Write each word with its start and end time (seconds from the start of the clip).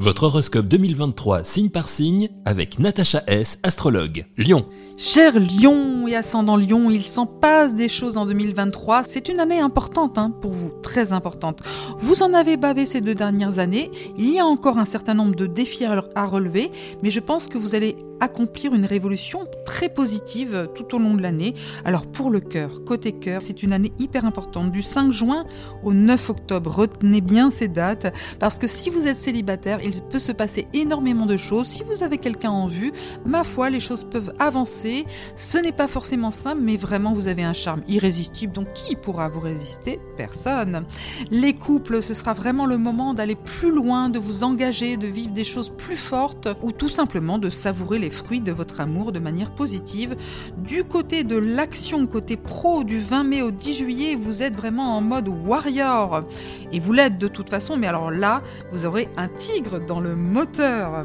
Votre 0.00 0.22
horoscope 0.22 0.66
2023 0.66 1.44
signe 1.44 1.68
par 1.68 1.90
signe 1.90 2.30
avec 2.46 2.78
Natacha 2.78 3.22
S, 3.26 3.58
astrologue. 3.62 4.24
Lyon. 4.38 4.64
Cher 4.96 5.34
Lion 5.38 6.08
et 6.08 6.16
ascendant 6.16 6.56
Lion, 6.56 6.90
il 6.90 7.06
s'en 7.06 7.26
passe 7.26 7.74
des 7.74 7.90
choses 7.90 8.16
en 8.16 8.24
2023. 8.24 9.02
C'est 9.06 9.28
une 9.28 9.40
année 9.40 9.60
importante 9.60 10.16
hein, 10.16 10.32
pour 10.40 10.52
vous, 10.52 10.70
très 10.82 11.12
importante. 11.12 11.60
Vous 11.98 12.22
en 12.22 12.32
avez 12.32 12.56
bavé 12.56 12.86
ces 12.86 13.02
deux 13.02 13.14
dernières 13.14 13.58
années. 13.58 13.90
Il 14.16 14.32
y 14.32 14.38
a 14.38 14.46
encore 14.46 14.78
un 14.78 14.86
certain 14.86 15.12
nombre 15.12 15.36
de 15.36 15.44
défis 15.44 15.84
à 15.84 16.24
relever, 16.24 16.70
mais 17.02 17.10
je 17.10 17.20
pense 17.20 17.46
que 17.46 17.58
vous 17.58 17.74
allez 17.74 17.96
accomplir 18.20 18.74
une 18.74 18.86
révolution 18.86 19.40
très 19.66 19.88
positive 19.88 20.68
tout 20.74 20.94
au 20.94 20.98
long 20.98 21.14
de 21.14 21.22
l'année. 21.22 21.54
Alors 21.84 22.06
pour 22.06 22.30
le 22.30 22.40
cœur, 22.40 22.84
côté 22.84 23.12
cœur, 23.12 23.42
c'est 23.42 23.62
une 23.62 23.72
année 23.72 23.92
hyper 23.98 24.24
importante, 24.24 24.70
du 24.70 24.82
5 24.82 25.12
juin 25.12 25.44
au 25.82 25.92
9 25.92 26.30
octobre. 26.30 26.70
Retenez 26.70 27.20
bien 27.20 27.50
ces 27.50 27.68
dates, 27.68 28.14
parce 28.38 28.58
que 28.58 28.68
si 28.68 28.90
vous 28.90 29.06
êtes 29.06 29.16
célibataire, 29.16 29.80
il 29.82 30.00
peut 30.02 30.18
se 30.18 30.32
passer 30.32 30.66
énormément 30.74 31.26
de 31.26 31.36
choses. 31.36 31.66
Si 31.66 31.82
vous 31.82 32.02
avez 32.02 32.18
quelqu'un 32.18 32.50
en 32.50 32.66
vue, 32.66 32.92
ma 33.24 33.44
foi, 33.44 33.70
les 33.70 33.80
choses 33.80 34.04
peuvent 34.04 34.32
avancer. 34.38 35.06
Ce 35.36 35.58
n'est 35.58 35.72
pas 35.72 35.88
forcément 35.88 36.30
simple, 36.30 36.60
mais 36.62 36.76
vraiment, 36.76 37.12
vous 37.12 37.26
avez 37.26 37.42
un 37.42 37.52
charme 37.52 37.82
irrésistible. 37.88 38.52
Donc, 38.52 38.72
qui 38.74 38.96
pourra 38.96 39.28
vous 39.28 39.40
résister? 39.40 40.00
Personne. 40.16 40.84
Les 41.30 41.54
couples, 41.54 42.02
ce 42.02 42.14
sera 42.14 42.32
vraiment 42.32 42.66
le 42.66 42.78
moment 42.78 43.14
d'aller 43.14 43.36
plus 43.36 43.70
loin, 43.72 44.08
de 44.08 44.18
vous 44.18 44.42
engager, 44.44 44.96
de 44.96 45.06
vivre 45.06 45.32
des 45.32 45.44
choses 45.44 45.70
plus 45.70 45.96
fortes, 45.96 46.48
ou 46.62 46.72
tout 46.72 46.88
simplement 46.88 47.38
de 47.38 47.50
savourer 47.50 47.98
les 47.98 48.09
fruits 48.10 48.40
de 48.40 48.52
votre 48.52 48.80
amour 48.80 49.12
de 49.12 49.18
manière 49.18 49.50
positive. 49.50 50.16
Du 50.58 50.84
côté 50.84 51.24
de 51.24 51.36
l'action, 51.36 52.06
côté 52.06 52.36
pro, 52.36 52.84
du 52.84 52.98
20 52.98 53.24
mai 53.24 53.42
au 53.42 53.50
10 53.50 53.74
juillet, 53.74 54.16
vous 54.16 54.42
êtes 54.42 54.56
vraiment 54.56 54.96
en 54.96 55.00
mode 55.00 55.28
warrior. 55.28 56.22
Et 56.72 56.80
vous 56.80 56.92
l'êtes 56.92 57.18
de 57.18 57.28
toute 57.28 57.50
façon, 57.50 57.76
mais 57.76 57.86
alors 57.86 58.10
là, 58.10 58.42
vous 58.72 58.86
aurez 58.86 59.08
un 59.16 59.28
tigre 59.28 59.80
dans 59.80 60.00
le 60.00 60.14
moteur. 60.14 61.04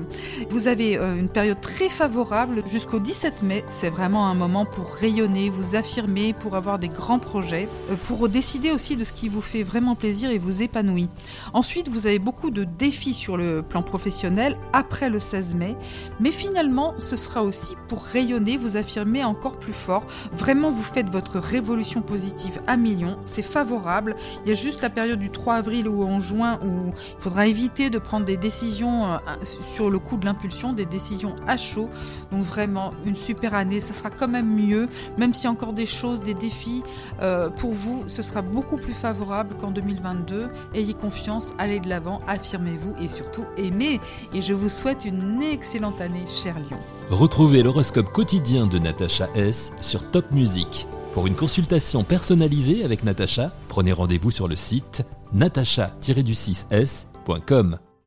Vous 0.50 0.68
avez 0.68 0.98
euh, 0.98 1.16
une 1.16 1.30
période 1.30 1.60
très 1.60 1.90
favorable 1.90 2.64
jusqu'au 2.68 3.00
17 3.00 3.44
mai. 3.44 3.64
C'est 3.68 3.90
vraiment 3.90 4.28
un 4.28 4.36
moment 4.36 4.66
pour 4.66 4.94
rayonner, 4.94 5.50
vous 5.50 5.76
affirmer, 5.76 6.34
pour 6.34 6.56
avoir 6.56 6.80
des 6.80 6.88
grands 6.88 7.20
projets, 7.20 7.68
euh, 7.90 7.96
pour 8.06 8.30
décider 8.30 8.72
aussi 8.72 8.96
de 8.96 9.04
ce 9.04 9.14
qui 9.14 9.30
vous 9.30 9.42
fait 9.42 9.64
vraiment 9.64 9.96
plaisir 9.96 10.30
et 10.30 10.38
vous 10.38 10.62
épanouit. 10.62 11.10
Ensuite, 11.54 11.88
vous 11.88 12.08
avez 12.08 12.20
beaucoup 12.20 12.52
de 12.52 12.64
défis 12.64 13.14
sur 13.14 13.38
le 13.38 13.62
plan 13.62 13.82
professionnel 13.82 14.58
après 14.74 15.10
le 15.10 15.20
16 15.20 15.56
mai, 15.56 15.76
mais 16.20 16.32
finalement, 16.32 16.94
ce 16.98 17.16
sera 17.16 17.44
aussi 17.44 17.76
pour 17.88 18.04
rayonner, 18.04 18.58
vous 18.58 18.78
affirmer 18.78 19.24
encore 19.24 19.58
plus 19.58 19.74
fort. 19.74 20.06
Vraiment, 20.34 20.72
vous 20.72 20.84
faites 20.84 21.10
votre 21.10 21.40
révolution 21.40 22.02
positive 22.02 22.62
à 22.68 22.78
millions. 22.78 23.18
C'est 23.26 23.42
favorable. 23.42 24.16
Il 24.44 24.50
y 24.50 24.52
a 24.52 24.56
juste 24.56 24.82
la 24.82 24.90
période 24.90 25.20
du 25.20 25.30
3 25.30 25.56
avril 25.56 25.88
ou 25.88 26.04
en 26.04 26.20
juin 26.20 26.60
où 26.64 26.90
il 26.90 27.22
faudra 27.22 27.48
éviter 27.48 27.90
de 27.90 28.00
prendre 28.00 28.26
des 28.26 28.38
décisions 28.38 29.14
euh, 29.14 29.18
sur 29.44 29.90
le 29.90 30.00
coup 30.00 30.18
de 30.18 30.26
l'impulsion, 30.26 30.74
des 30.74 30.86
décisions 30.86 31.34
à 31.48 31.58
chaud. 31.58 31.90
Donc 32.32 32.44
vraiment 32.44 32.92
une 33.06 33.16
super 33.16 33.54
année, 33.54 33.80
ça 33.80 33.94
sera 33.94 34.10
quand 34.10 34.28
même 34.28 34.54
mieux, 34.54 34.88
même 35.18 35.32
a 35.44 35.50
encore 35.50 35.74
des 35.74 35.86
choses, 35.86 36.22
des 36.22 36.34
défis 36.34 36.84
euh, 37.22 37.50
pour 37.50 37.74
vous, 37.74 38.04
ce 38.08 38.22
sera 38.22 38.42
beaucoup 38.42 38.78
plus 38.78 38.94
favorable 38.94 39.56
qu'en 39.60 39.72
2022. 39.72 40.48
Ayez 40.74 40.94
confiance, 40.94 41.54
allez 41.58 41.80
de 41.80 41.90
l'avant, 41.90 42.20
affirmez-vous 42.28 42.96
et 43.02 43.08
surtout 43.08 43.46
aimez. 43.58 44.00
Et 44.34 44.42
je 44.42 44.54
vous 44.54 44.70
souhaite 44.70 45.06
une 45.06 45.42
excellente 45.42 46.02
année, 46.02 46.26
cher 46.26 46.58
Lyon. 46.60 46.85
Retrouvez 47.10 47.64
l'horoscope 47.64 48.12
quotidien 48.12 48.68
de 48.68 48.78
Natacha 48.80 49.30
S 49.36 49.72
sur 49.82 50.10
Top 50.12 50.26
Music. 50.32 50.88
Pour 51.14 51.28
une 51.28 51.36
consultation 51.36 52.04
personnalisée 52.04 52.84
avec 52.84 53.04
Natacha, 53.04 53.52
prenez 53.70 53.94
rendez-vous 53.94 54.32
sur 54.32 54.48
le 54.48 54.56
site 54.56 55.04
natacha-du6s.com. 55.34 57.78